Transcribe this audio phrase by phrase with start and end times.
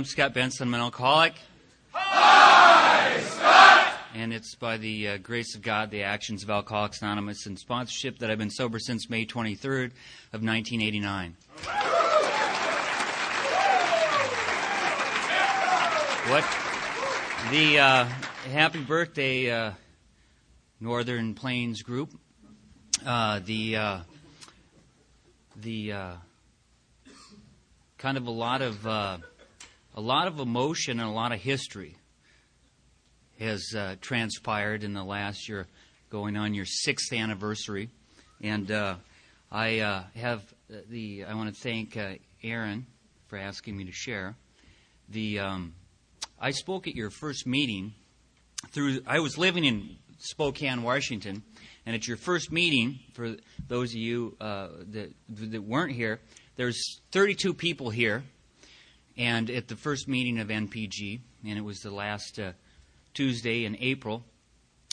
[0.00, 0.68] I'm Scott Benson.
[0.68, 1.34] I'm an alcoholic.
[1.92, 3.92] Hi, Scott!
[4.14, 8.18] And it's by the uh, grace of God, the actions of Alcoholics Anonymous, and sponsorship
[8.20, 9.90] that I've been sober since May 23rd
[10.32, 11.36] of 1989.
[16.30, 16.44] What?
[17.50, 18.04] The uh,
[18.50, 19.72] happy birthday, uh,
[20.80, 22.18] Northern Plains group.
[23.04, 23.98] Uh, the uh,
[25.56, 26.12] the uh,
[27.98, 29.18] kind of a lot of uh,
[29.94, 31.96] a lot of emotion and a lot of history
[33.38, 35.66] has uh, transpired in the last year,
[36.10, 37.88] going on your sixth anniversary,
[38.42, 38.96] and uh,
[39.50, 42.86] I uh, have the I want to thank uh, Aaron
[43.28, 44.36] for asking me to share.
[45.08, 45.74] The um,
[46.38, 47.94] I spoke at your first meeting
[48.70, 49.00] through.
[49.06, 51.42] I was living in Spokane, Washington,
[51.86, 56.20] and at your first meeting, for those of you uh, that that weren't here,
[56.56, 58.22] there's 32 people here,
[59.20, 62.52] and at the first meeting of NPG, and it was the last uh,
[63.12, 64.24] Tuesday in April,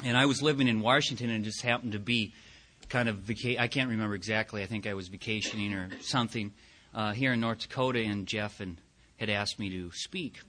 [0.03, 2.33] and I was living in Washington and just happened to be
[2.89, 4.61] kind of vaca- I can't remember exactly.
[4.61, 6.51] I think I was vacationing or something
[6.93, 8.75] uh, here in North Dakota, and Jeff and
[9.17, 10.41] had asked me to speak.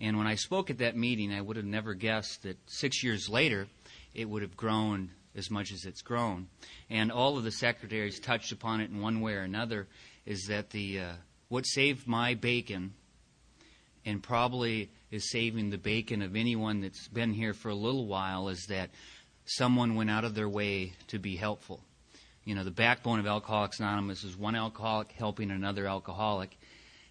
[0.00, 3.28] And when I spoke at that meeting, I would have never guessed that six years
[3.28, 3.66] later
[4.14, 6.46] it would have grown as much as it's grown.
[6.88, 9.88] And all of the secretaries touched upon it in one way or another
[10.24, 11.12] is that the uh,
[11.48, 12.94] what saved my bacon
[14.08, 18.48] and probably is saving the bacon of anyone that's been here for a little while
[18.48, 18.88] is that
[19.44, 21.82] someone went out of their way to be helpful.
[22.44, 26.56] You know, the backbone of Alcoholics Anonymous is one alcoholic helping another alcoholic.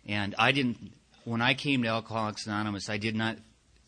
[0.07, 0.91] And I didn't,
[1.23, 3.37] when I came to Alcoholics Anonymous, I did not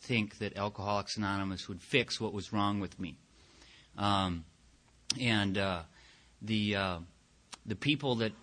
[0.01, 3.17] think that Alcoholics Anonymous would fix what was wrong with me.
[3.97, 4.45] Um,
[5.19, 5.81] and uh,
[6.43, 6.99] the uh,
[7.65, 8.33] the people that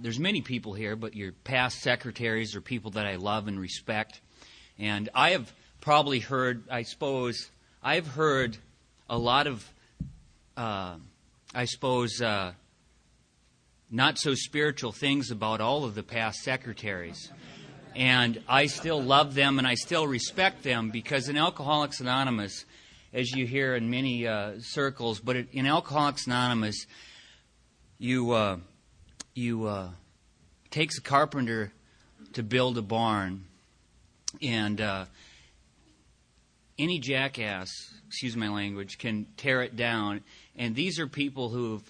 [0.00, 4.20] there's many people here, but your past secretaries are people that I love and respect.
[4.78, 7.50] And I have probably heard, I suppose,
[7.82, 8.56] I've heard
[9.10, 9.68] a lot of,
[10.56, 10.96] uh,
[11.54, 12.52] I suppose, uh,
[13.90, 17.32] not so spiritual things about all of the past secretaries.
[17.96, 22.64] And I still love them and I still respect them because in Alcoholics Anonymous,
[23.12, 26.86] as you hear in many uh, circles, but in Alcoholics Anonymous,
[27.98, 28.58] you uh,
[29.38, 29.88] you uh,
[30.70, 31.72] takes a carpenter
[32.32, 33.44] to build a barn,
[34.42, 35.04] and uh,
[36.78, 37.70] any jackass,
[38.08, 40.22] excuse my language, can tear it down.
[40.56, 41.88] And these are people who've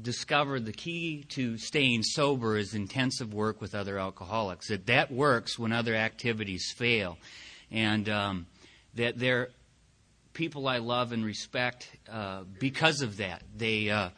[0.00, 4.68] discovered the key to staying sober is intensive work with other alcoholics.
[4.68, 7.16] That that works when other activities fail,
[7.70, 8.46] and um,
[8.96, 9.50] that they're
[10.32, 13.42] people I love and respect uh, because of that.
[13.56, 14.10] They uh,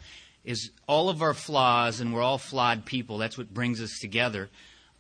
[0.45, 3.19] is all of our flaws, and we're all flawed people.
[3.19, 4.51] That's what brings us together.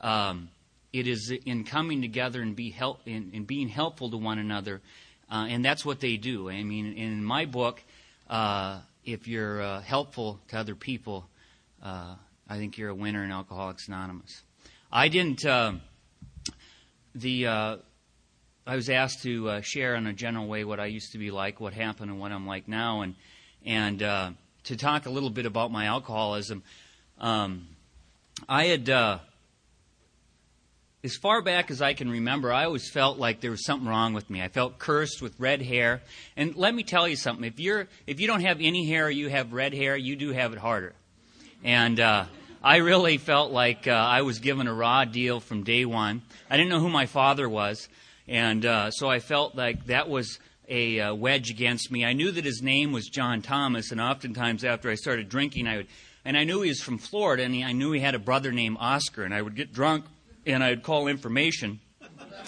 [0.01, 0.49] Um,
[0.93, 4.81] it is in coming together and be help in, in being helpful to one another,
[5.31, 6.49] uh, and that's what they do.
[6.49, 7.83] I mean, in my book,
[8.29, 11.29] uh, if you're uh, helpful to other people,
[11.83, 12.15] uh,
[12.49, 14.43] I think you're a winner in Alcoholics Anonymous.
[14.91, 15.45] I didn't.
[15.45, 15.75] Uh,
[17.15, 17.77] the uh,
[18.67, 21.61] I was asked to share in a general way what I used to be like,
[21.61, 23.15] what happened, and what I'm like now, and
[23.67, 24.03] and
[24.65, 26.63] to talk a little bit about my alcoholism.
[27.19, 27.69] Um,
[28.49, 29.19] I had, uh,
[31.03, 34.15] as far back as I can remember, I always felt like there was something wrong
[34.15, 34.43] with me.
[34.43, 36.01] I felt cursed with red hair.
[36.37, 39.29] And let me tell you something: if you're, if you don't have any hair, you
[39.29, 40.95] have red hair, you do have it harder.
[41.63, 42.25] And uh,
[42.63, 46.23] I really felt like uh, I was given a raw deal from day one.
[46.49, 47.89] I didn't know who my father was,
[48.27, 50.39] and uh, so I felt like that was
[50.69, 52.05] a uh, wedge against me.
[52.05, 55.79] I knew that his name was John Thomas, and oftentimes after I started drinking, I
[55.79, 55.87] would,
[56.25, 58.53] and I knew he was from Florida, and he, I knew he had a brother
[58.53, 60.07] named Oscar, and I would get drunk
[60.47, 61.81] and I'd call information,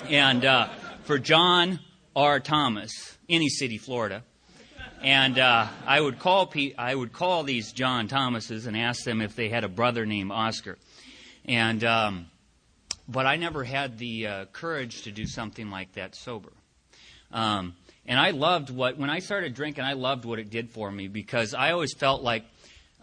[0.09, 0.69] and uh,
[1.05, 1.81] for John
[2.15, 2.41] R.
[2.41, 4.23] Thomas, any city, Florida,
[5.03, 9.21] and uh, I would call pe- I would call these John Thomases and ask them
[9.21, 10.79] if they had a brother named Oscar,
[11.47, 12.27] and um,
[13.09, 16.53] but I never had the uh, courage to do something like that sober.
[17.33, 17.77] Um,
[18.09, 21.09] and I loved what, when I started drinking, I loved what it did for me
[21.09, 22.45] because I always felt like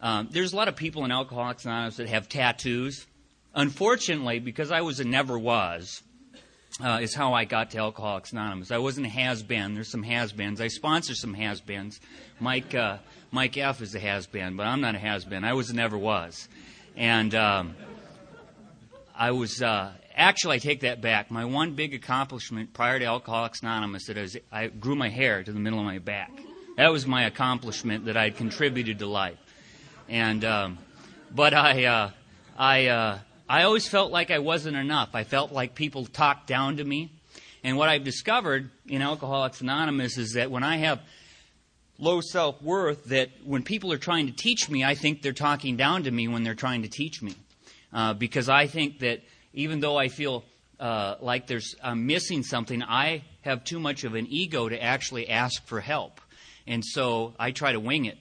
[0.01, 3.05] um, there's a lot of people in Alcoholics Anonymous that have tattoos.
[3.55, 6.01] Unfortunately, because I was a never was,
[6.83, 8.71] uh, is how I got to Alcoholics Anonymous.
[8.71, 9.75] I wasn't a has been.
[9.75, 10.59] There's some has beens.
[10.59, 11.99] I sponsor some has beens.
[12.39, 12.97] Mike, uh,
[13.31, 15.43] Mike F is a has been, but I'm not a has been.
[15.43, 16.47] I was never was.
[16.95, 17.75] And um,
[19.15, 21.31] I was uh, actually, I take that back.
[21.31, 25.51] My one big accomplishment prior to Alcoholics Anonymous that was I grew my hair to
[25.51, 26.31] the middle of my back.
[26.77, 29.37] That was my accomplishment that I had contributed to life.
[30.09, 30.77] And um,
[31.33, 32.11] but I uh,
[32.57, 35.09] I uh, I always felt like I wasn't enough.
[35.13, 37.11] I felt like people talked down to me.
[37.63, 41.01] And what I've discovered in Alcoholics Anonymous is that when I have
[41.97, 45.77] low self worth, that when people are trying to teach me, I think they're talking
[45.77, 47.35] down to me when they're trying to teach me.
[47.93, 49.21] Uh, because I think that
[49.53, 50.43] even though I feel
[50.79, 55.29] uh, like there's I'm missing something, I have too much of an ego to actually
[55.29, 56.19] ask for help,
[56.67, 58.17] and so I try to wing it.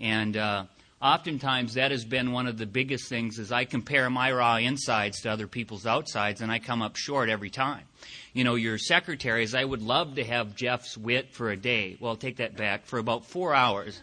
[0.00, 0.64] And uh,
[1.00, 5.20] oftentimes that has been one of the biggest things is I compare my raw insides
[5.22, 7.84] to other people's outsides, and I come up short every time.
[8.32, 11.96] You know, your secretaries, I would love to have Jeff's wit for a day.
[12.00, 14.00] Well, take that back for about four hours,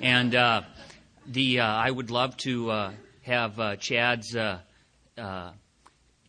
[0.00, 0.62] and uh,
[1.26, 2.92] the uh, I would love to uh,
[3.22, 4.36] have uh, Chad's.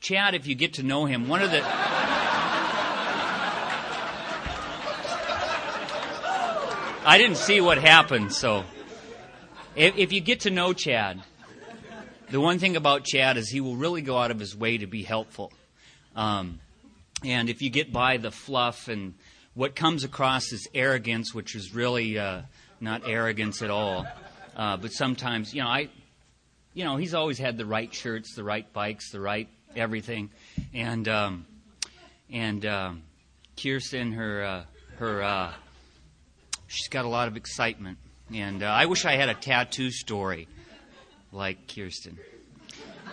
[0.06, 1.64] Chad, if you get to know him, one of the.
[7.04, 8.66] I didn't see what happened, so.
[9.76, 11.24] If, if you get to know Chad,
[12.30, 14.86] the one thing about Chad is he will really go out of his way to
[14.86, 15.52] be helpful.
[16.16, 16.60] Um,
[17.24, 19.16] and if you get by the fluff and
[19.56, 22.44] what comes across as arrogance, which is really uh,
[22.80, 24.06] not arrogance at all,
[24.56, 25.90] uh, but sometimes, you know, I,
[26.76, 30.30] you know, he's always had the right shirts, the right bikes, the right everything,
[30.74, 31.46] and um,
[32.32, 33.04] and um,
[33.62, 34.64] Kirsten, her uh,
[34.98, 35.54] her, uh,
[36.68, 37.98] she's got a lot of excitement,
[38.34, 40.48] and uh, I wish I had a tattoo story
[41.32, 42.18] like Kirsten,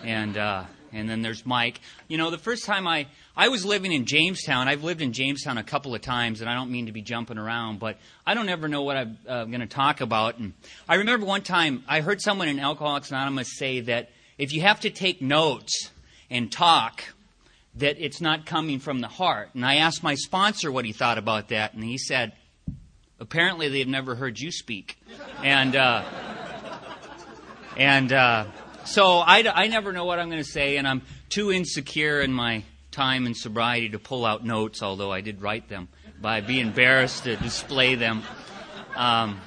[0.03, 1.81] and uh, and then there's Mike.
[2.07, 4.67] You know, the first time I I was living in Jamestown.
[4.67, 7.37] I've lived in Jamestown a couple of times, and I don't mean to be jumping
[7.37, 10.37] around, but I don't ever know what I'm uh, going to talk about.
[10.37, 10.53] And
[10.87, 14.81] I remember one time I heard someone in Alcoholics Anonymous say that if you have
[14.81, 15.89] to take notes
[16.33, 17.03] and talk,
[17.75, 19.51] that it's not coming from the heart.
[19.53, 22.33] And I asked my sponsor what he thought about that, and he said,
[23.19, 24.97] apparently they've never heard you speak.
[25.43, 26.03] And, uh,
[27.77, 28.45] and uh,
[28.83, 32.33] so I, I never know what I'm going to say, and I'm too insecure in
[32.33, 35.87] my time and sobriety to pull out notes, although I did write them,
[36.19, 38.23] but I'd be embarrassed to display them.
[38.95, 39.39] Um,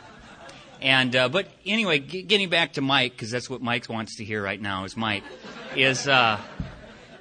[0.81, 4.25] and uh, but anyway, g- getting back to Mike because that's what Mike wants to
[4.25, 5.23] hear right now is Mike
[5.75, 6.41] is uh,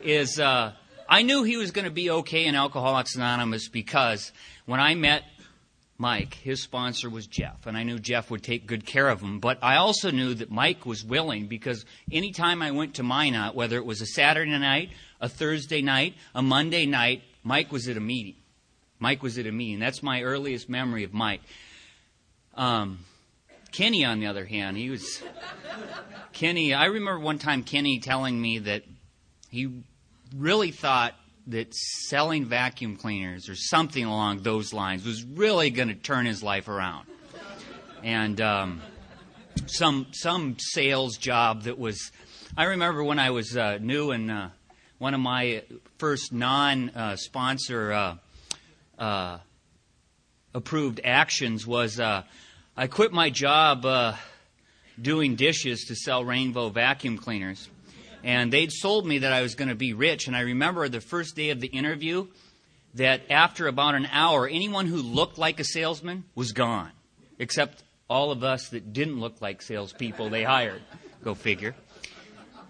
[0.05, 0.73] is uh,
[1.09, 4.31] I knew he was going to be okay in Alcoholics Anonymous because
[4.65, 5.23] when I met
[5.97, 9.39] Mike, his sponsor was Jeff, and I knew Jeff would take good care of him.
[9.39, 13.77] But I also knew that Mike was willing because anytime I went to Minot, whether
[13.77, 14.89] it was a Saturday night,
[15.21, 18.35] a Thursday night, a Monday night, Mike was at a meeting.
[18.99, 19.79] Mike was at a meeting.
[19.79, 21.41] That's my earliest memory of Mike.
[22.55, 22.99] Um,
[23.71, 25.21] Kenny, on the other hand, he was
[26.33, 26.73] Kenny.
[26.73, 28.83] I remember one time Kenny telling me that
[29.49, 29.83] he
[30.37, 31.15] really thought
[31.47, 36.41] that selling vacuum cleaners or something along those lines was really going to turn his
[36.41, 37.07] life around.
[38.03, 38.81] And um,
[39.67, 42.11] some some sales job that was.
[42.57, 44.47] I remember when I was uh, new and uh,
[44.97, 45.63] one of my
[45.97, 48.15] first non-sponsor uh,
[48.97, 49.39] uh,
[50.53, 52.23] approved actions was uh,
[52.77, 54.13] I quit my job uh,
[55.01, 57.69] doing dishes to sell Rainbow vacuum cleaners
[58.25, 60.25] and they'd sold me that I was going to be rich.
[60.25, 62.25] And I remember the first day of the interview
[62.95, 66.91] that after about an hour, anyone who looked like a salesman was gone,
[67.37, 70.81] except all of us that didn't look like salespeople they hired.
[71.23, 71.75] Go figure.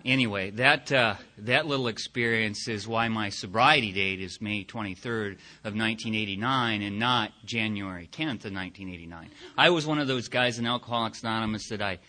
[0.04, 5.74] Anyway, that uh, that little experience is why my sobriety date is May 23rd of
[5.74, 9.30] 1989 and not January 10th of 1989.
[9.58, 12.00] I was one of those guys in Alcoholics Anonymous that I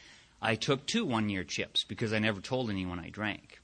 [0.41, 3.61] I took two one year chips because I never told anyone I drank.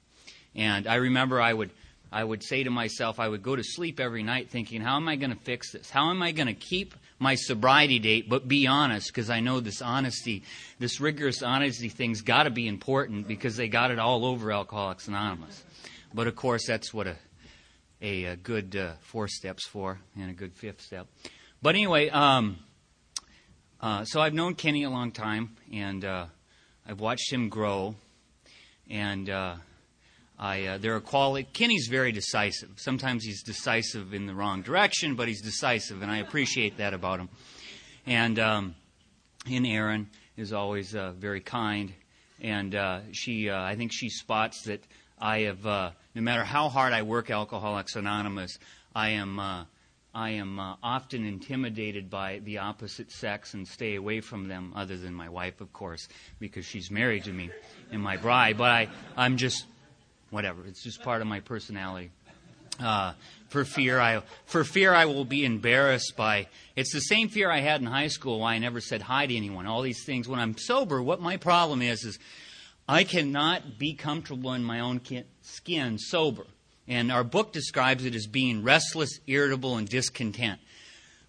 [0.55, 1.71] And I remember I would
[2.13, 5.09] I would say to myself, I would go to sleep every night thinking, how am
[5.09, 5.89] I going to fix this?
[5.89, 9.07] How am I going to keep my sobriety date but be honest?
[9.07, 10.43] Because I know this honesty,
[10.79, 15.09] this rigorous honesty thing's got to be important because they got it all over Alcoholics
[15.09, 15.65] Anonymous.
[16.13, 17.17] But of course, that's what a,
[18.03, 21.07] a, a good uh, four steps for and a good fifth step.
[21.63, 22.59] But anyway, um,
[23.81, 26.27] uh, so I've known Kenny a long time, and uh,
[26.87, 27.95] I've watched him grow,
[28.91, 29.55] and uh,
[30.37, 31.47] I uh, there are quality.
[31.53, 32.71] Kenny's very decisive.
[32.77, 37.21] Sometimes he's decisive in the wrong direction, but he's decisive, and I appreciate that about
[37.21, 37.29] him.
[38.05, 38.75] And um,
[39.49, 41.93] and Erin is always uh, very kind,
[42.41, 44.83] and uh, she uh, I think she spots that
[45.21, 48.59] I have uh, no matter how hard I work Alcoholics Anonymous,
[48.93, 49.39] I am
[50.15, 54.97] I am uh, often intimidated by the opposite sex and stay away from them, other
[54.97, 56.07] than my wife, of course,
[56.39, 57.51] because she's married to me
[57.91, 58.59] and my bride.
[58.59, 59.65] But I, I'm just,
[60.31, 60.67] whatever.
[60.67, 62.11] It's just part of my personality.
[62.79, 63.15] Uh,
[63.49, 66.49] for fear I, for fear I will be embarrassed by.
[66.77, 68.41] It's the same fear I had in high school.
[68.41, 69.67] Why I never said hi to anyone.
[69.67, 70.29] All these things.
[70.29, 72.19] When I'm sober, what my problem is is
[72.89, 75.01] I cannot be comfortable in my own
[75.43, 76.47] skin sober.
[76.89, 80.61] And our book describes it as being restless, irritable, and discontent.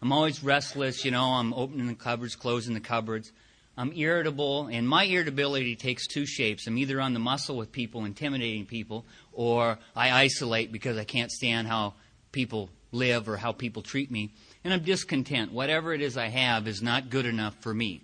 [0.01, 3.31] I'm always restless, you know, I'm opening the cupboards, closing the cupboards.
[3.77, 6.67] I'm irritable, and my irritability takes two shapes.
[6.67, 11.31] I'm either on the muscle with people, intimidating people, or I isolate because I can't
[11.31, 11.93] stand how
[12.31, 14.31] people live or how people treat me.
[14.63, 15.51] And I'm discontent.
[15.51, 18.01] Whatever it is I have is not good enough for me.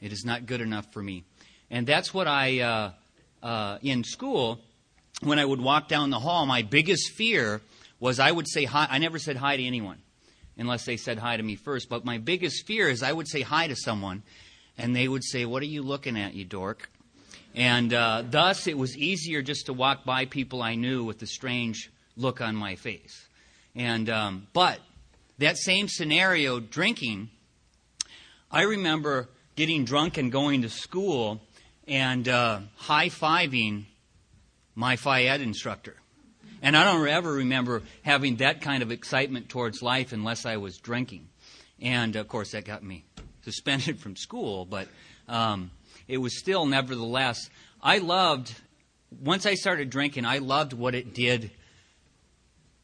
[0.00, 1.24] It is not good enough for me.
[1.70, 2.90] And that's what I, uh,
[3.42, 4.60] uh, in school,
[5.20, 7.60] when I would walk down the hall, my biggest fear
[7.98, 8.86] was I would say hi.
[8.90, 9.98] I never said hi to anyone
[10.56, 11.88] unless they said hi to me first.
[11.88, 14.22] But my biggest fear is I would say hi to someone
[14.78, 16.90] and they would say, What are you looking at, you dork?
[17.54, 21.26] And uh, thus, it was easier just to walk by people I knew with a
[21.26, 23.26] strange look on my face.
[23.74, 24.80] And um, but
[25.38, 27.30] that same scenario, drinking,
[28.50, 31.40] I remember getting drunk and going to school
[31.86, 33.84] and uh, high fiving
[34.80, 35.94] my Ed instructor.
[36.62, 40.78] And I don't ever remember having that kind of excitement towards life unless I was
[40.78, 41.28] drinking.
[41.80, 43.04] And of course, that got me
[43.42, 44.88] suspended from school, but
[45.28, 45.70] um,
[46.08, 47.50] it was still, nevertheless,
[47.82, 48.54] I loved,
[49.22, 51.50] once I started drinking, I loved what it did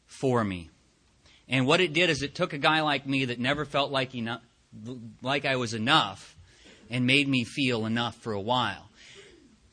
[0.05, 0.69] for me.
[1.49, 4.13] And what it did is it took a guy like me that never felt like
[4.13, 4.41] enough,
[5.21, 6.35] like I was enough,
[6.89, 8.86] and made me feel enough for a while.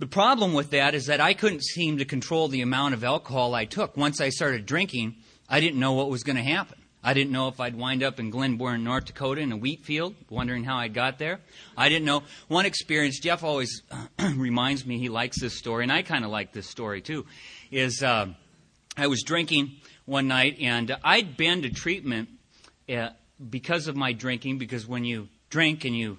[0.01, 3.55] The problem with that is that I couldn't seem to control the amount of alcohol
[3.55, 3.97] I took.
[3.97, 5.15] Once I started drinking,
[5.49, 6.79] I didn't know what was going to happen.
[7.07, 10.15] I didn't know if I'd wind up in Glenburn, North Dakota in a wheat field,
[10.31, 11.39] wondering how I got there.
[11.77, 12.23] I didn't know.
[12.49, 13.83] One experience, Jeff always
[14.35, 17.27] reminds me he likes this story, and I kind of like this story too,
[17.71, 18.29] is uh,
[18.97, 19.73] I was drinking
[20.07, 22.31] one night, and I'd been to treatment
[22.89, 23.11] uh,
[23.51, 26.19] because of my drinking, because when you drink and you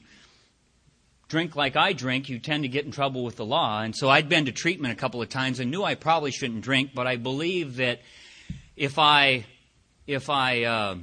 [1.28, 3.82] drink like I drink, you tend to get in trouble with the law.
[3.82, 6.62] And so I'd been to treatment a couple of times and knew I probably shouldn't
[6.62, 8.02] drink, but I believe that
[8.76, 9.46] if I
[10.08, 10.98] if I uh,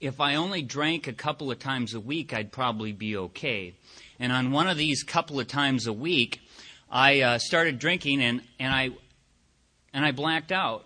[0.00, 3.74] if I only drank a couple of times a week, I'd probably be okay.
[4.18, 6.40] And on one of these couple of times a week,
[6.90, 8.90] I uh, started drinking and, and I
[9.92, 10.85] and I blacked out.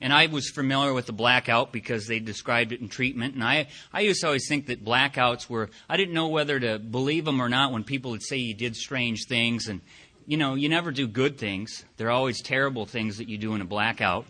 [0.00, 3.34] And I was familiar with the blackout because they described it in treatment.
[3.34, 6.78] And I, I used to always think that blackouts were, I didn't know whether to
[6.78, 9.66] believe them or not when people would say you did strange things.
[9.66, 9.80] And,
[10.26, 11.84] you know, you never do good things.
[11.96, 14.26] There are always terrible things that you do in a blackout.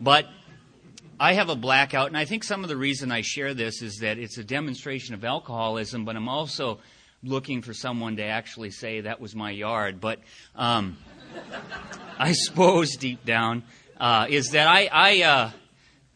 [0.00, 0.26] But
[1.18, 4.00] I have a blackout, and I think some of the reason I share this is
[4.00, 6.80] that it's a demonstration of alcoholism, but I'm also
[7.22, 9.98] looking for someone to actually say that was my yard.
[9.98, 10.20] But
[10.54, 10.98] um,
[12.18, 13.62] I suppose deep down
[13.98, 15.50] uh, is that I I uh,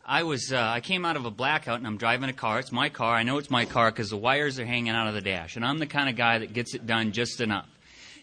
[0.04, 2.58] I was uh, I came out of a blackout and I'm driving a car.
[2.58, 3.14] It's my car.
[3.14, 5.64] I know it's my car because the wires are hanging out of the dash, and
[5.64, 7.68] I'm the kind of guy that gets it done just enough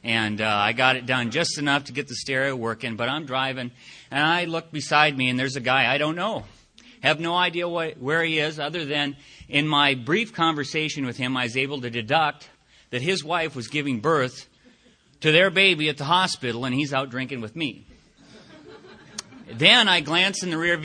[0.04, 2.96] and uh, I got it done just enough to get the stereo working.
[2.96, 3.72] But I'm driving,
[4.12, 6.46] and I look beside me, and there's a guy I don't know.
[7.04, 11.38] Have no idea what, where he is, other than in my brief conversation with him,
[11.38, 12.50] I was able to deduct
[12.90, 14.48] that his wife was giving birth
[15.22, 17.86] to their baby at the hospital, and he's out drinking with me.
[19.54, 20.78] Then I glance in the rear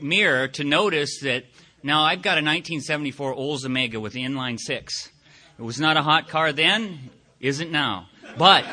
[0.00, 1.44] mirror to notice that
[1.82, 5.10] now I've got a 1974 Olds Omega with the inline six.
[5.58, 7.10] It was not a hot car then,
[7.40, 8.08] isn't now.
[8.36, 8.64] But,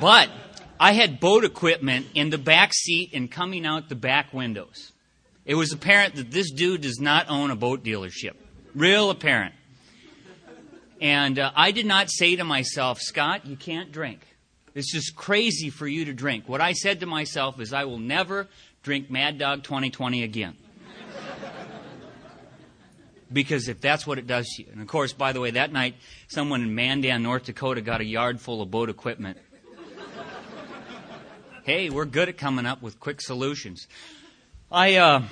[0.00, 0.30] but,
[0.78, 4.92] I had boat equipment in the back seat and coming out the back windows.
[5.46, 8.34] It was apparent that this dude does not own a boat dealership.
[8.74, 9.54] Real apparent.
[11.00, 14.20] And uh, I did not say to myself, Scott, you can't drink.
[14.76, 16.50] It's just crazy for you to drink.
[16.50, 18.46] What I said to myself is, I will never
[18.82, 20.54] drink Mad Dog 2020 again
[23.32, 24.68] because if that's what it does to you.
[24.70, 25.94] And of course, by the way, that night,
[26.28, 29.38] someone in Mandan, North Dakota got a yard full of boat equipment.
[31.64, 33.88] hey, we're good at coming up with quick solutions.
[34.70, 35.22] I, uh,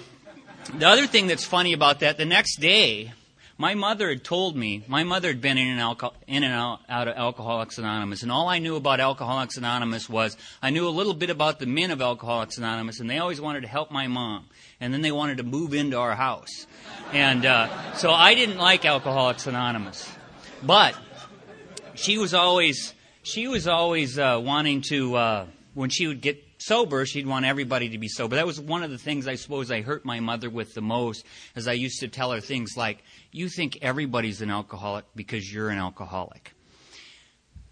[0.79, 3.13] the other thing that's funny about that, the next day,
[3.57, 6.81] my mother had told me, my mother had been in and, alco- in and out,
[6.89, 10.91] out of Alcoholics Anonymous, and all I knew about Alcoholics Anonymous was I knew a
[10.91, 14.09] little bit about the men of Alcoholics Anonymous, and they always wanted to help my
[14.09, 14.47] mom,
[14.81, 16.67] and then they wanted to move into our house.
[17.13, 20.11] And uh, so I didn't like Alcoholics Anonymous.
[20.63, 20.97] But
[21.95, 22.93] she was always,
[23.23, 27.91] she was always uh, wanting to, uh, when she would get sober, she'd want everybody
[27.91, 28.37] to be sober.
[28.37, 31.25] That was one of the things I suppose I hurt my mother with the most,
[31.55, 33.03] as I used to tell her things like,
[33.33, 36.53] You think everybody's an alcoholic because you're an alcoholic.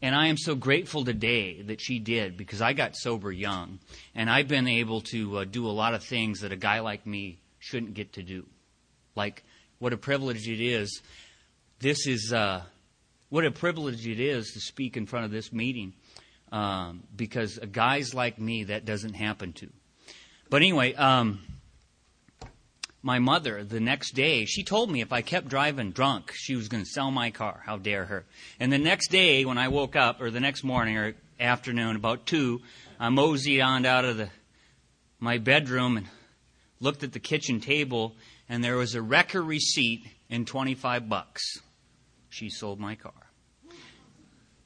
[0.02, 3.78] And I am so grateful today that she did because I got sober young.
[4.16, 7.06] And I've been able to uh, do a lot of things that a guy like
[7.06, 8.44] me shouldn't get to do.
[9.14, 9.44] Like,
[9.78, 11.02] what a privilege it is.
[11.78, 12.62] This is, uh,
[13.28, 15.92] what a privilege it is to speak in front of this meeting
[16.52, 19.68] um, because guys like me, that doesn't happen to.
[20.50, 21.40] But anyway, um,
[23.02, 26.68] my mother, the next day, she told me if I kept driving drunk, she was
[26.68, 27.62] going to sell my car.
[27.64, 28.24] How dare her.
[28.60, 32.26] And the next day, when I woke up, or the next morning or afternoon, about
[32.26, 32.60] 2,
[33.00, 34.28] I moseyed on out of the,
[35.18, 36.06] my bedroom and
[36.80, 38.14] looked at the kitchen table,
[38.48, 41.42] and there was a wrecker receipt and 25 bucks.
[42.28, 43.12] She sold my car.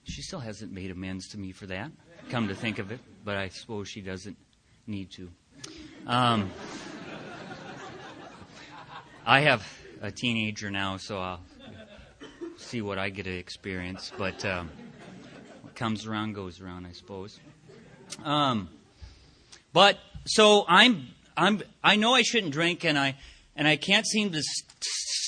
[0.07, 1.91] She still hasn't made amends to me for that,
[2.31, 4.37] come to think of it, but I suppose she doesn't
[4.87, 5.29] need to.
[6.07, 6.51] Um,
[9.27, 9.67] I have
[10.01, 11.41] a teenager now, so I'll
[12.57, 14.13] see what I get to experience.
[14.17, 14.71] But um,
[15.63, 17.41] what comes around goes around, I suppose.
[18.25, 18.69] Um,
[19.73, 23.17] but so I'm I'm I know I shouldn't drink, and I
[23.57, 24.43] and I can't seem to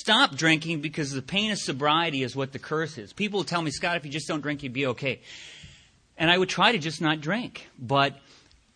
[0.09, 3.13] stop drinking because the pain of sobriety is what the curse is.
[3.13, 5.21] People tell me, Scott, if you just don't drink, you'd be okay.
[6.17, 8.17] And I would try to just not drink, but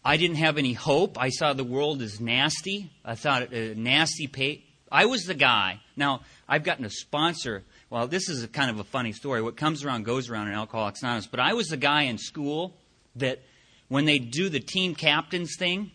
[0.04, 1.18] I didn't have any hope.
[1.18, 2.92] I saw the world as nasty.
[3.02, 4.62] I thought it a nasty pay.
[4.90, 5.80] I was the guy.
[5.96, 7.62] Now, I've gotten a sponsor.
[7.88, 9.40] Well, this is kind of a funny story.
[9.40, 11.28] What comes around goes around in Alcoholics Anonymous.
[11.28, 12.74] But I was the guy in school
[13.16, 13.40] that
[13.88, 15.92] when they do the team captains thing,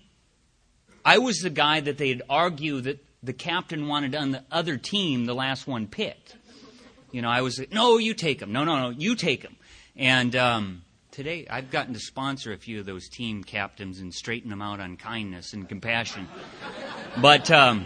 [1.06, 5.26] I was the guy that they'd argue that the captain wanted on the other team
[5.26, 6.36] the last one picked.
[7.12, 8.52] You know, I was like, no, you take him.
[8.52, 9.56] No, no, no, you take him.
[9.96, 14.50] And um, today I've gotten to sponsor a few of those team captains and straighten
[14.50, 16.28] them out on kindness and compassion.
[17.22, 17.86] but um,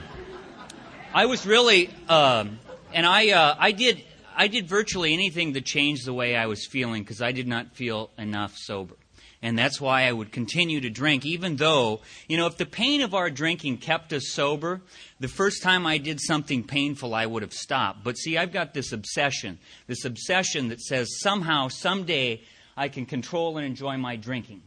[1.14, 2.60] I was really, um,
[2.94, 4.04] and I, uh, I did,
[4.36, 7.76] I did virtually anything to change the way I was feeling because I did not
[7.76, 8.96] feel enough sober.
[9.44, 13.02] And that's why I would continue to drink, even though, you know, if the pain
[13.02, 14.82] of our drinking kept us sober,
[15.20, 18.04] the first time I did something painful, I would have stopped.
[18.04, 19.58] But see, I've got this obsession,
[19.88, 22.42] this obsession that says somehow, someday,
[22.78, 24.62] I can control and enjoy my drinking.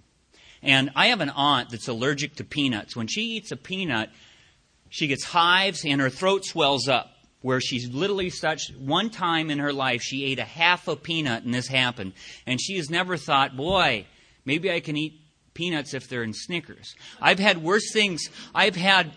[0.60, 2.96] And I have an aunt that's allergic to peanuts.
[2.96, 4.10] When she eats a peanut,
[4.88, 7.10] she gets hives and her throat swells up.
[7.42, 11.42] Where she's literally such one time in her life she ate a half a peanut
[11.42, 12.14] and this happened.
[12.46, 14.06] And she has never thought, boy,
[14.44, 15.20] Maybe I can eat
[15.54, 16.94] peanuts if they're in Snickers.
[17.20, 18.28] I've had worse things.
[18.54, 19.12] I've had,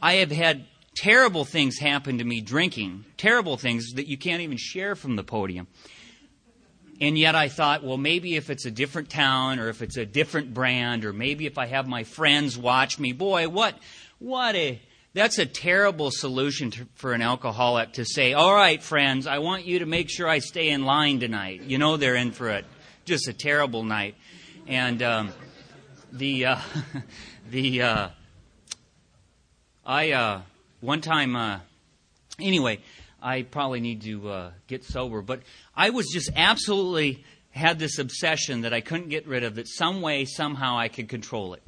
[0.00, 0.64] I have had
[0.94, 3.04] terrible things happen to me drinking.
[3.16, 5.66] Terrible things that you can't even share from the podium.
[7.00, 10.06] And yet I thought, well, maybe if it's a different town or if it's a
[10.06, 13.76] different brand or maybe if I have my friends watch me, boy, what,
[14.18, 14.80] what a,
[15.14, 19.64] that's a terrible solution to, for an alcoholic to say, all right, friends, I want
[19.64, 21.62] you to make sure I stay in line tonight.
[21.62, 22.62] You know they're in for a,
[23.04, 24.14] just a terrible night.
[24.72, 25.32] And um,
[26.10, 26.58] the uh,
[27.50, 28.08] the uh,
[29.84, 30.40] I uh,
[30.80, 31.60] one time uh,
[32.40, 32.78] anyway,
[33.20, 35.42] I probably need to uh, get sober, but
[35.76, 39.56] I was just absolutely had this obsession that I couldn't get rid of.
[39.56, 41.62] That some way, somehow, I could control it.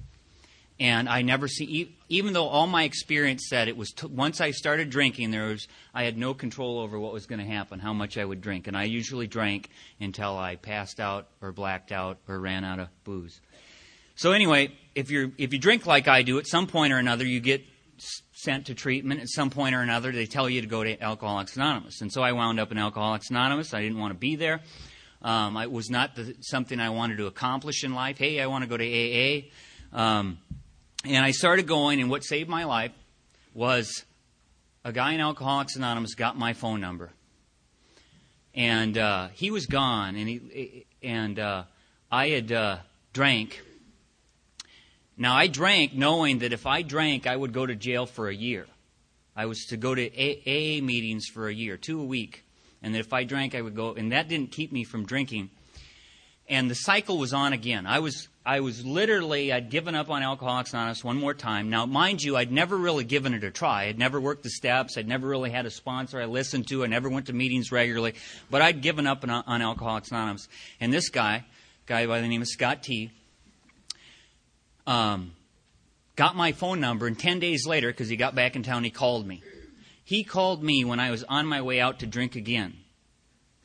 [0.80, 4.52] And I never see, even though all my experience said it was t- once I
[4.52, 7.92] started drinking, there was I had no control over what was going to happen, how
[7.92, 9.68] much I would drink, and I usually drank
[10.00, 13.40] until I passed out or blacked out or ran out of booze.
[14.14, 17.26] So anyway, if you if you drink like I do, at some point or another
[17.26, 17.64] you get
[18.32, 19.20] sent to treatment.
[19.20, 22.22] At some point or another, they tell you to go to Alcoholics Anonymous, and so
[22.22, 23.74] I wound up in Alcoholics Anonymous.
[23.74, 24.60] I didn't want to be there.
[25.20, 28.18] Um, it was not the, something I wanted to accomplish in life.
[28.18, 29.48] Hey, I want to go to AA.
[29.92, 30.38] Um,
[31.04, 32.92] and I started going, and what saved my life
[33.52, 34.04] was
[34.84, 37.10] a guy in Alcoholics Anonymous got my phone number.
[38.54, 41.64] And uh, he was gone, and, he, and uh,
[42.10, 42.78] I had uh,
[43.12, 43.60] drank.
[45.16, 48.34] Now, I drank knowing that if I drank, I would go to jail for a
[48.34, 48.66] year.
[49.36, 52.44] I was to go to AA meetings for a year, two a week.
[52.82, 53.94] And that if I drank, I would go.
[53.94, 55.50] And that didn't keep me from drinking.
[56.48, 57.86] And the cycle was on again.
[57.86, 61.70] I was I was literally, I'd given up on Alcoholics Anonymous one more time.
[61.70, 63.84] Now, mind you, I'd never really given it a try.
[63.84, 64.98] I'd never worked the steps.
[64.98, 66.84] I'd never really had a sponsor I listened to.
[66.84, 68.14] I never went to meetings regularly.
[68.50, 70.46] But I'd given up on, on Alcoholics Anonymous.
[70.78, 71.46] And this guy,
[71.86, 73.10] guy by the name of Scott T,
[74.86, 75.32] um,
[76.14, 78.90] got my phone number, and 10 days later, because he got back in town, he
[78.90, 79.42] called me.
[80.04, 82.76] He called me when I was on my way out to drink again.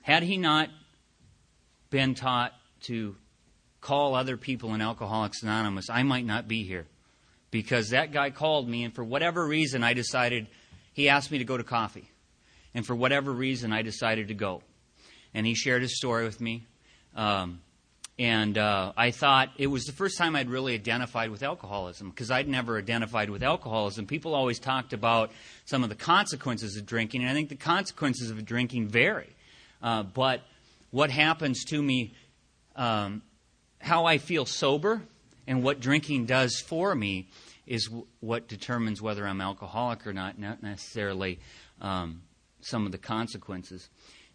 [0.03, 0.69] Had he not
[1.89, 3.17] been taught to
[3.81, 6.85] call other people in Alcoholics Anonymous, I might not be here.
[7.51, 10.47] Because that guy called me, and for whatever reason, I decided,
[10.93, 12.09] he asked me to go to coffee.
[12.75, 14.61] And for whatever reason, I decided to go.
[15.33, 16.65] And he shared his story with me.
[17.15, 17.61] Um,
[18.19, 22.29] and uh, I thought it was the first time I'd really identified with alcoholism because
[22.29, 24.07] I'd never identified with alcoholism.
[24.07, 25.31] People always talked about
[25.63, 29.29] some of the consequences of drinking, and I think the consequences of drinking vary.
[29.81, 30.41] Uh, but
[30.91, 32.13] what happens to me,
[32.75, 33.21] um,
[33.79, 35.01] how I feel sober,
[35.47, 37.27] and what drinking does for me
[37.65, 41.39] is w- what determines whether I'm alcoholic or not, not necessarily
[41.81, 42.21] um,
[42.61, 43.89] some of the consequences.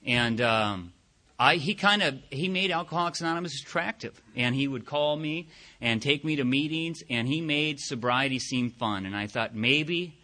[0.06, 0.92] And um,
[1.38, 5.48] I, he kind of he made Alcoholics Anonymous attractive, and he would call me
[5.80, 9.04] and take me to meetings, and he made sobriety seem fun.
[9.04, 10.18] And I thought maybe,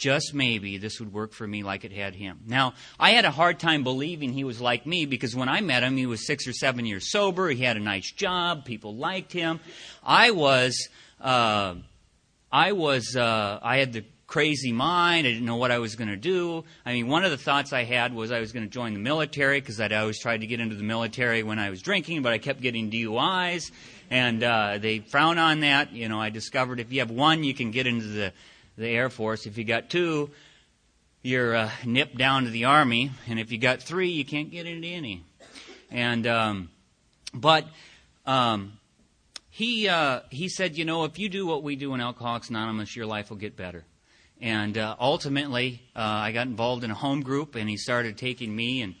[0.00, 2.40] just maybe, this would work for me like it had him.
[2.46, 5.82] Now I had a hard time believing he was like me because when I met
[5.82, 7.50] him, he was six or seven years sober.
[7.50, 8.64] He had a nice job.
[8.64, 9.60] People liked him.
[10.02, 10.88] I was.
[11.20, 11.74] Uh,
[12.50, 13.14] I was.
[13.14, 15.26] Uh, I had the crazy mind.
[15.26, 16.64] I didn't know what I was going to do.
[16.86, 19.00] I mean, one of the thoughts I had was I was going to join the
[19.00, 22.32] military because I'd always tried to get into the military when I was drinking, but
[22.32, 23.70] I kept getting DUIs,
[24.08, 25.92] and uh, they frown on that.
[25.92, 28.32] You know, I discovered if you have one, you can get into the
[28.80, 29.46] the Air Force.
[29.46, 30.30] If you got two,
[31.22, 34.66] you're uh, nipped down to the Army, and if you got three, you can't get
[34.66, 35.22] into any.
[35.90, 36.70] And um,
[37.34, 37.66] but
[38.24, 38.78] um,
[39.50, 42.96] he uh, he said, you know, if you do what we do in Alcoholics Anonymous,
[42.96, 43.84] your life will get better.
[44.40, 48.56] And uh, ultimately, uh, I got involved in a home group, and he started taking
[48.56, 48.94] me and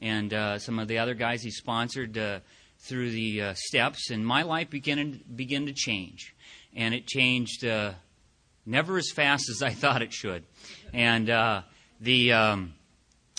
[0.00, 2.40] and uh, some of the other guys he sponsored uh,
[2.78, 6.34] through the steps, and my life began began to change,
[6.74, 7.66] and it changed
[8.66, 10.44] never as fast as I thought it should,
[10.92, 11.62] and uh,
[12.00, 12.74] the um,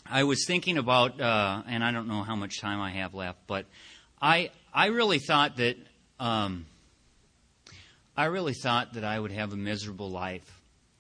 [0.06, 3.40] I was thinking about, uh, and I don't know how much time I have left,
[3.46, 3.66] but
[4.22, 5.78] I I really thought that
[6.20, 6.66] um,
[8.16, 10.58] I really thought that I would have a miserable life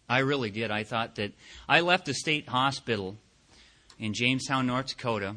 [0.10, 0.72] I really did.
[0.72, 1.34] I thought that
[1.68, 3.18] I left the state hospital
[4.00, 5.36] in Jamestown, North Dakota,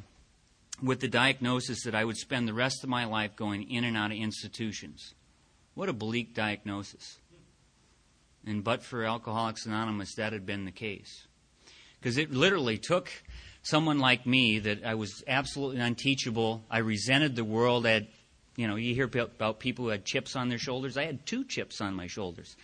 [0.82, 3.96] with the diagnosis that I would spend the rest of my life going in and
[3.96, 5.14] out of institutions.
[5.74, 7.18] What a bleak diagnosis.
[8.46, 11.26] And but for Alcoholics Anonymous, that had been the case.
[11.98, 13.10] Because it literally took
[13.62, 16.64] someone like me that I was absolutely unteachable.
[16.70, 17.86] I resented the world.
[17.86, 18.06] I had,
[18.56, 20.96] you know, you hear about people who had chips on their shoulders.
[20.96, 22.56] I had two chips on my shoulders.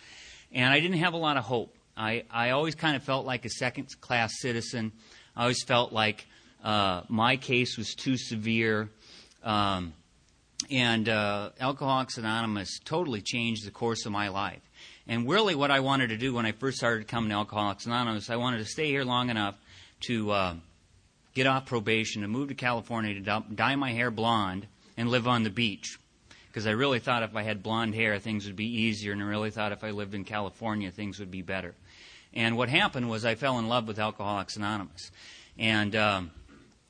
[0.51, 1.75] And I didn't have a lot of hope.
[1.95, 4.91] I, I always kind of felt like a second class citizen.
[5.35, 6.25] I always felt like
[6.63, 8.89] uh, my case was too severe.
[9.43, 9.93] Um,
[10.71, 14.61] and uh, Alcoholics Anonymous totally changed the course of my life.
[15.07, 18.29] And really, what I wanted to do when I first started coming to Alcoholics Anonymous,
[18.29, 19.55] I wanted to stay here long enough
[20.01, 20.55] to uh,
[21.33, 24.67] get off probation, to move to California, to dye my hair blonde,
[24.97, 25.97] and live on the beach
[26.57, 29.25] because I really thought if I had blonde hair, things would be easier, and I
[29.25, 31.75] really thought if I lived in California, things would be better.
[32.33, 35.11] And what happened was I fell in love with Alcoholics Anonymous.
[35.59, 36.31] And um,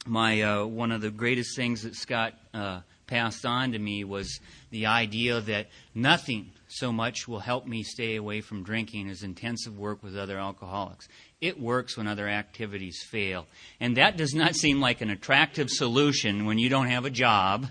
[0.06, 4.40] my uh, one of the greatest things that Scott uh, passed on to me was
[4.70, 9.78] the idea that nothing so much will help me stay away from drinking is intensive
[9.78, 11.08] work with other alcoholics.
[11.40, 13.46] It works when other activities fail.
[13.80, 17.68] And that does not seem like an attractive solution when you don't have a job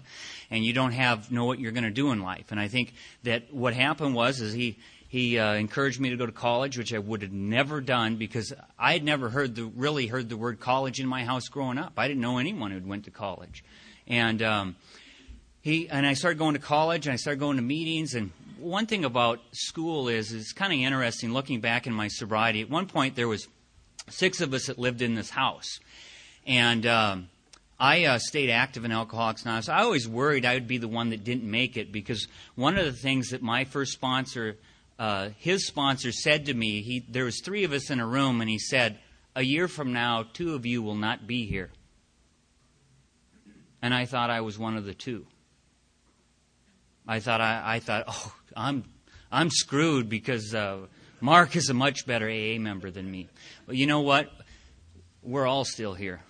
[0.50, 2.50] and you don't have know what you're going to do in life.
[2.50, 4.78] And I think that what happened was is he
[5.08, 8.52] he uh, encouraged me to go to college, which I would have never done because
[8.78, 11.92] I had never heard the really heard the word college in my house growing up.
[11.96, 13.64] I didn't know anyone who went to college,
[14.08, 14.76] and um,
[15.62, 18.14] he and I started going to college and I started going to meetings.
[18.14, 22.60] And one thing about school is it's kind of interesting looking back in my sobriety.
[22.62, 23.48] At one point, there was
[24.08, 25.80] six of us that lived in this house,
[26.46, 27.28] and um,
[27.78, 29.68] I uh, stayed active in Alcoholics Anonymous.
[29.68, 32.84] I always worried I would be the one that didn't make it because one of
[32.84, 34.56] the things that my first sponsor
[34.98, 38.40] uh, his sponsor said to me, he, there was three of us in a room,
[38.40, 38.98] and he said,
[39.34, 41.70] a year from now, two of you will not be here.
[43.82, 45.26] And I thought I was one of the two.
[47.06, 48.84] I thought I, I thought, oh, I'm
[49.30, 50.86] I'm screwed because uh,
[51.20, 53.28] Mark is a much better AA member than me.
[53.66, 54.32] But you know what?
[55.22, 56.22] We're all still here,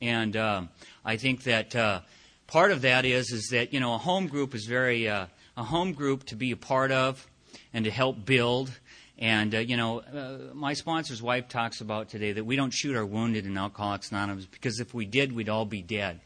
[0.00, 0.62] and uh,
[1.04, 2.02] I think that uh,
[2.46, 5.64] part of that is is that you know a home group is very uh, a
[5.64, 7.26] home group to be a part of
[7.74, 8.70] and to help build.
[9.18, 12.96] And, uh, you know, uh, my sponsor's wife talks about today that we don't shoot
[12.96, 16.20] our wounded in Alcoholics Anonymous because if we did, we'd all be dead.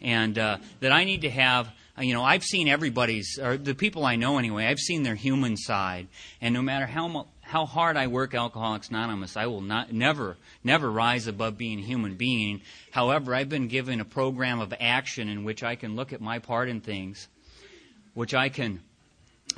[0.00, 4.04] And uh, that I need to have, you know, I've seen everybody's, or the people
[4.04, 6.08] I know anyway, I've seen their human side.
[6.40, 10.90] And no matter how, how hard I work Alcoholics Anonymous, I will not, never, never
[10.90, 12.60] rise above being a human being.
[12.90, 16.38] However, I've been given a program of action in which I can look at my
[16.38, 17.28] part in things,
[18.14, 18.80] which I can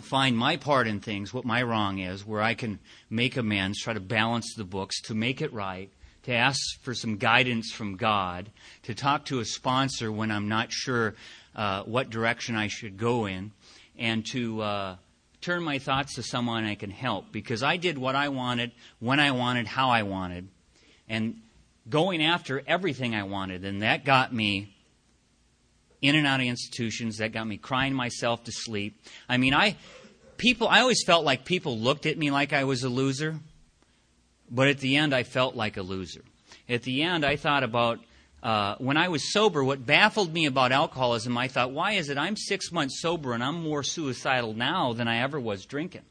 [0.00, 2.78] find my part in things, what my wrong is, where I can
[3.10, 5.90] make amends, try to balance the books, to make it right,
[6.24, 8.50] to ask for some guidance from God,
[8.82, 11.14] to talk to a sponsor when I'm not sure
[11.58, 13.50] uh, what direction I should go in,
[13.98, 14.96] and to uh,
[15.40, 17.32] turn my thoughts to someone I can help.
[17.32, 20.46] Because I did what I wanted, when I wanted, how I wanted,
[21.08, 21.40] and
[21.90, 24.76] going after everything I wanted, and that got me
[26.00, 29.02] in and out of institutions that got me crying myself to sleep.
[29.28, 29.74] I mean, I
[30.36, 33.40] people I always felt like people looked at me like I was a loser,
[34.48, 36.22] but at the end I felt like a loser.
[36.68, 37.98] At the end I thought about
[38.42, 42.18] uh, when I was sober, what baffled me about alcoholism, I thought, why is it
[42.18, 46.02] I'm six months sober and I'm more suicidal now than I ever was drinking?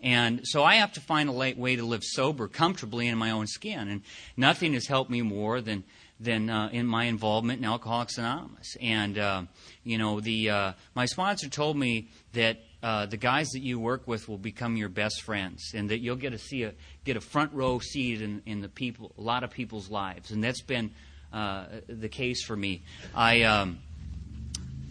[0.00, 3.46] And so I have to find a way to live sober comfortably in my own
[3.46, 3.88] skin.
[3.88, 4.02] And
[4.36, 5.84] nothing has helped me more than
[6.18, 8.76] than uh, in my involvement in Alcoholics Anonymous.
[8.80, 9.42] And uh,
[9.84, 14.08] you know, the uh, my sponsor told me that uh, the guys that you work
[14.08, 16.72] with will become your best friends, and that you'll get to see a
[17.04, 20.32] get a front row seat in, in the people, a lot of people's lives.
[20.32, 20.90] And that's been
[21.32, 22.82] uh, the case for me.
[23.14, 23.78] I um,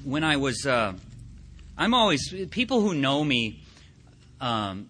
[0.03, 0.93] when I was, uh,
[1.77, 3.63] I'm always people who know me.
[4.39, 4.89] Um,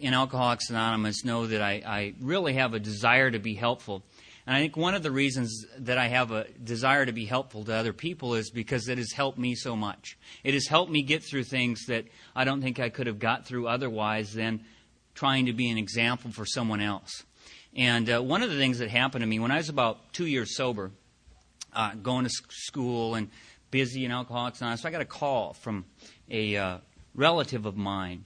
[0.00, 4.04] in Alcoholics Anonymous know that I, I really have a desire to be helpful.
[4.46, 7.64] And I think one of the reasons that I have a desire to be helpful
[7.64, 10.16] to other people is because it has helped me so much.
[10.44, 12.04] It has helped me get through things that
[12.34, 14.64] I don't think I could have got through otherwise than
[15.14, 17.24] trying to be an example for someone else.
[17.76, 20.26] And uh, one of the things that happened to me when I was about two
[20.26, 20.90] years sober,
[21.72, 23.28] uh, going to school and
[23.70, 25.84] busy in Alcoholics Anonymous, so I got a call from
[26.30, 26.78] a uh,
[27.14, 28.24] relative of mine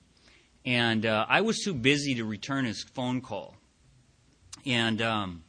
[0.65, 3.57] and uh, I was too busy to return his phone call.
[4.67, 5.43] And um,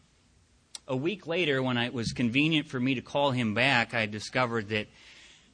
[0.88, 4.70] a week later, when it was convenient for me to call him back, I discovered
[4.70, 4.88] that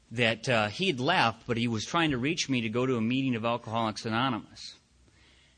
[0.10, 3.02] that uh, he'd left, but he was trying to reach me to go to a
[3.02, 4.76] meeting of Alcoholics Anonymous,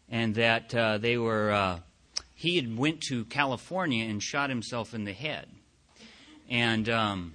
[0.09, 1.79] and that uh, they were uh,
[2.39, 5.45] he had went to California and shot himself in the head.
[6.49, 7.33] And um,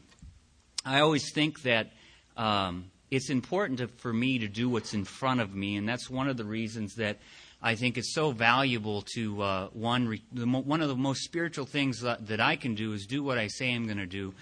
[0.82, 1.90] I always think that
[2.38, 6.08] um, it's important to, for me to do what's in front of me, and that's
[6.08, 7.18] one of the reasons that
[7.60, 10.08] I think it's so valuable to uh, one.
[10.08, 13.22] Re, the, one of the most spiritual things that, that I can do is do
[13.22, 14.32] what I say I'm going to do,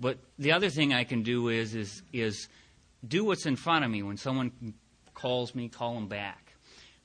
[0.00, 2.48] but the other thing I can do is is is
[3.06, 4.02] do what's in front of me.
[4.02, 4.74] When someone
[5.14, 6.47] calls me, call them back.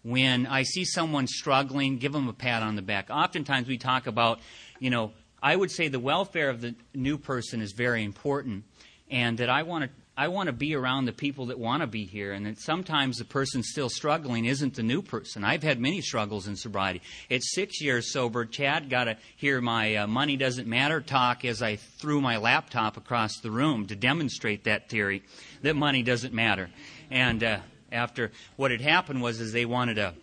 [0.03, 3.09] When I see someone struggling, give them a pat on the back.
[3.09, 4.39] Oftentimes we talk about,
[4.79, 8.65] you know, I would say the welfare of the new person is very important,
[9.09, 11.87] and that I want to I want to be around the people that want to
[11.87, 15.43] be here, and that sometimes the person still struggling isn't the new person.
[15.43, 17.01] I've had many struggles in sobriety.
[17.31, 21.63] At six years sober, Chad got to hear my uh, money doesn't matter talk as
[21.63, 25.23] I threw my laptop across the room to demonstrate that theory
[25.63, 26.69] that money doesn't matter.
[27.09, 27.59] And uh,
[27.93, 30.13] after what had happened was, is they wanted a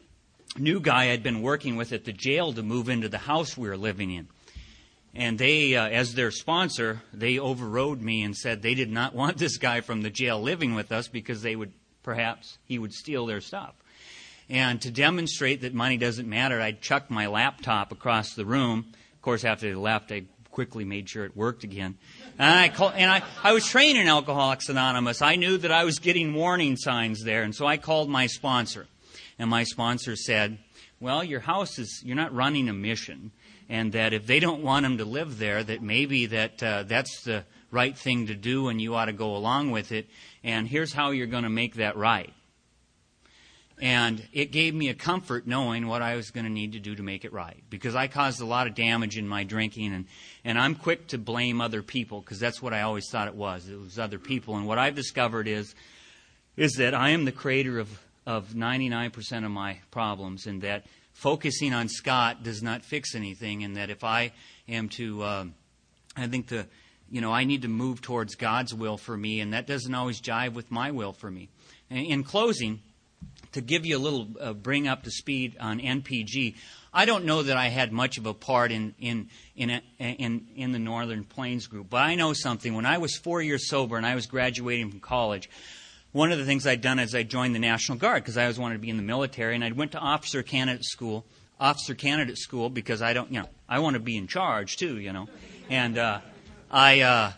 [0.59, 3.69] new guy I'd been working with at the jail to move into the house we
[3.69, 4.29] were living in.
[5.15, 9.39] And they, uh, as their sponsor, they overrode me and said they did not want
[9.39, 13.27] this guy from the jail living with us because they would, perhaps, he would steal
[13.27, 13.75] their stuff.
[14.49, 18.93] And to demonstrate that money doesn't matter, I chucked my laptop across the room.
[19.15, 21.97] Of course, after they left, I quickly made sure it worked again.
[22.39, 25.23] And I, call, and I, I was trained in Alcoholics Anonymous.
[25.23, 28.87] I knew that I was getting warning signs there, and so I called my sponsor.
[29.39, 30.59] And my sponsor said,
[31.01, 33.33] Well, your house is, you're not running a mission
[33.71, 37.23] and that if they don't want him to live there, that maybe that uh, that's
[37.23, 40.09] the right thing to do, and you ought to go along with it.
[40.43, 42.35] And here's how you're going to make that right.
[43.81, 46.95] And it gave me a comfort knowing what I was going to need to do
[46.95, 47.63] to make it right.
[47.71, 50.07] Because I caused a lot of damage in my drinking, and,
[50.45, 53.69] and I'm quick to blame other people because that's what I always thought it was.
[53.69, 54.57] It was other people.
[54.57, 55.75] And what I've discovered is,
[56.57, 57.89] is that I am the creator of,
[58.27, 63.77] of 99% of my problems, and that focusing on Scott does not fix anything, and
[63.77, 64.33] that if I
[64.69, 65.45] am to, uh,
[66.17, 66.67] I think the,
[67.11, 70.21] you know, I need to move towards God's will for me, and that doesn't always
[70.21, 71.49] jive with my will for me.
[71.89, 72.81] In closing,
[73.53, 76.55] to give you a little uh, bring up to speed on NPG,
[76.93, 80.73] I don't know that I had much of a part in in in in, in
[80.73, 82.75] the Northern Plains group, but I know something.
[82.75, 85.49] When I was four years sober and I was graduating from college,
[86.13, 88.59] one of the things I'd done is I joined the National Guard because I always
[88.59, 91.25] wanted to be in the military, and I went to officer candidate school,
[91.61, 94.99] officer candidate school because I don't, you know, I want to be in charge too,
[94.99, 95.29] you know,
[95.69, 96.21] and uh,
[96.71, 97.33] I, uh,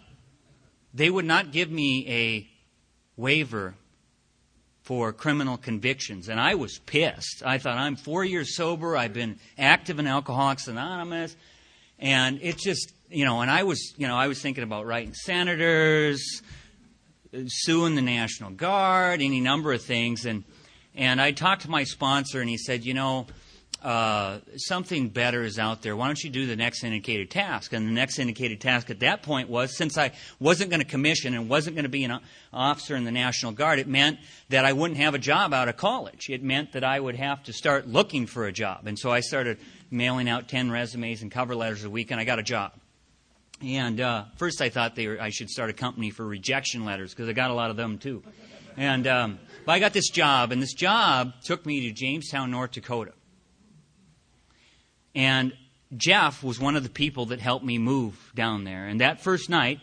[0.94, 2.48] they would not give me a
[3.20, 3.74] waiver
[4.82, 7.42] for criminal convictions, and I was pissed.
[7.44, 11.36] I thought I'm four years sober, I've been active in Alcoholics Anonymous,
[11.98, 15.14] and it's just, you know, and I was, you know, I was thinking about writing
[15.14, 16.42] senators
[17.46, 20.26] suing the National Guard, any number of things.
[20.26, 20.44] And,
[20.94, 23.26] and I talked to my sponsor, and he said, you know,
[23.82, 25.96] uh, something better is out there.
[25.96, 27.72] Why don't you do the next indicated task?
[27.72, 31.34] And the next indicated task at that point was since I wasn't going to commission
[31.34, 32.20] and wasn't going to be an
[32.52, 34.18] officer in the National Guard, it meant
[34.50, 36.30] that I wouldn't have a job out of college.
[36.30, 38.86] It meant that I would have to start looking for a job.
[38.86, 39.58] And so I started
[39.90, 42.72] mailing out 10 resumes and cover letters a week, and I got a job.
[43.62, 47.28] And uh, first, I thought were, I should start a company for rejection letters because
[47.28, 48.22] I got a lot of them too.
[48.76, 52.72] And um, but I got this job, and this job took me to Jamestown, North
[52.72, 53.12] Dakota.
[55.14, 55.52] And
[55.96, 58.86] Jeff was one of the people that helped me move down there.
[58.86, 59.80] And that first night,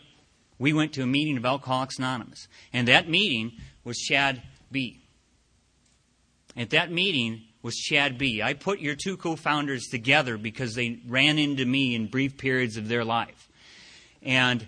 [0.58, 2.48] we went to a meeting of Alcoholics Anonymous.
[2.72, 3.52] And that meeting
[3.84, 5.00] was Chad B.
[6.56, 8.42] At that meeting was Chad B.
[8.42, 12.76] I put your two co founders together because they ran into me in brief periods
[12.76, 13.48] of their life.
[14.22, 14.66] And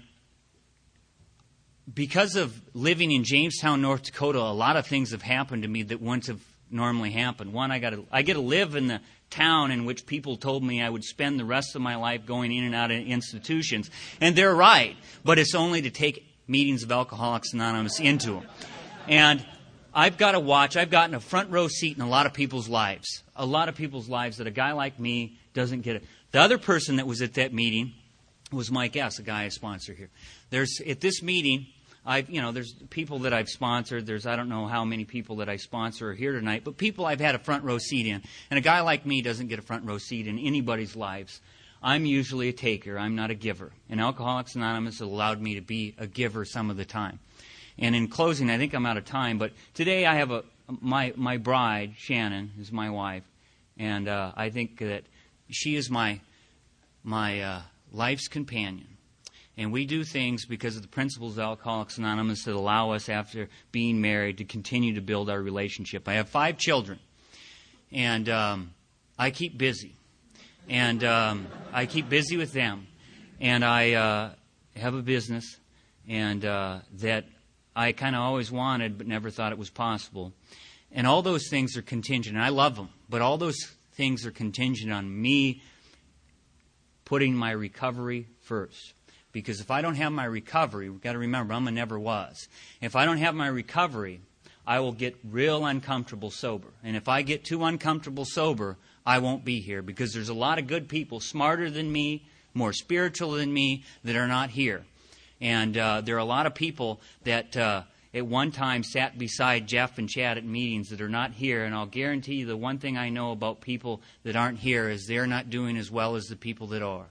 [1.93, 5.83] because of living in Jamestown, North Dakota, a lot of things have happened to me
[5.85, 7.53] that wouldn't have normally happened.
[7.53, 9.01] One, I got to, I get to live in the
[9.33, 12.53] town in which people told me I would spend the rest of my life going
[12.53, 13.91] in and out of institutions,
[14.21, 14.97] and they're right.
[15.25, 18.47] But it's only to take meetings of Alcoholics Anonymous into them,
[19.09, 19.45] and
[19.95, 20.77] I've got to watch.
[20.77, 23.75] I've gotten a front row seat in a lot of people's lives, a lot of
[23.75, 26.05] people's lives that a guy like me doesn't get it.
[26.31, 27.93] The other person that was at that meeting
[28.53, 30.11] was Mike S., a guy I sponsor here.
[30.51, 31.67] There's at this meeting,
[32.05, 34.07] I've you know, there's people that I've sponsored.
[34.07, 37.07] There's I don't know how many people that I sponsor are here tonight, but people
[37.07, 38.23] I've had a front row seat in.
[38.51, 41.41] And a guy like me doesn't get a front row seat in anybody's lives.
[41.83, 42.99] I'm usually a taker.
[42.99, 43.73] I'm not a giver.
[43.91, 47.19] And Alcoholics Anonymous allowed me to be a giver some of the time.
[47.79, 50.45] And in closing, I think I'm out of time, but today I have a
[50.81, 53.25] my my bride Shannon is my wife,
[53.79, 55.05] and uh, I think that
[55.51, 56.21] she is my
[57.03, 57.63] my uh,
[57.93, 58.92] life's companion.
[59.57, 63.49] And we do things because of the principles of Alcoholics Anonymous that allow us, after
[63.71, 66.09] being married, to continue to build our relationship.
[66.09, 66.99] I have five children,
[67.91, 68.71] and um,
[69.19, 69.95] I keep busy.
[70.69, 72.87] And um, I keep busy with them.
[73.41, 74.31] And I uh,
[74.77, 75.59] have a business,
[76.09, 77.27] and uh, that
[77.75, 80.33] I kind of always wanted but never thought it was possible.
[80.93, 82.37] And all those things are contingent.
[82.37, 83.59] And I love them, but all those
[83.95, 85.63] things are contingent on me
[87.05, 88.95] putting my recovery first.
[89.33, 92.49] Because if I don't have my recovery, we've got to remember, I'm a never was.
[92.81, 94.21] If I don't have my recovery,
[94.67, 96.69] I will get real uncomfortable sober.
[96.85, 100.59] And if I get too uncomfortable sober, I won't be here because there's a lot
[100.59, 104.85] of good people, smarter than me, more spiritual than me, that are not here.
[105.41, 107.83] And uh, there are a lot of people that uh,
[108.15, 111.65] at one time sat beside Jeff and Chad at meetings that are not here.
[111.65, 115.07] And I'll guarantee you the one thing I know about people that aren't here is
[115.07, 117.07] they're not doing as well as the people that are.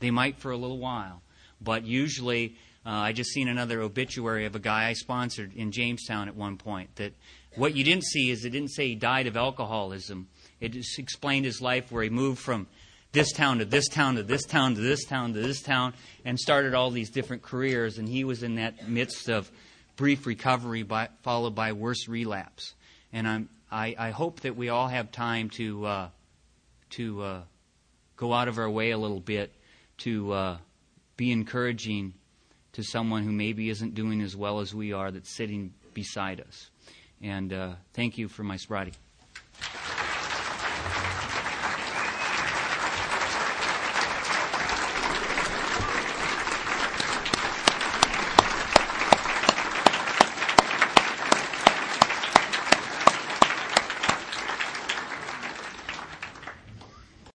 [0.00, 1.22] They might for a little while.
[1.64, 6.28] But usually, uh, I just seen another obituary of a guy I sponsored in Jamestown
[6.28, 6.94] at one point.
[6.96, 7.14] That
[7.56, 10.28] what you didn't see is it didn't say he died of alcoholism.
[10.60, 12.66] It just explained his life where he moved from
[13.12, 16.38] this town to this town to this town to this town to this town and
[16.38, 17.98] started all these different careers.
[17.98, 19.50] And he was in that midst of
[19.96, 22.74] brief recovery by, followed by worse relapse.
[23.12, 26.08] And I'm, I, I hope that we all have time to uh,
[26.90, 27.40] to uh,
[28.16, 29.52] go out of our way a little bit
[29.98, 30.56] to uh,
[31.16, 32.14] be encouraging
[32.72, 36.70] to someone who maybe isn't doing as well as we are that's sitting beside us.
[37.22, 38.92] And uh, thank you for my sobriety.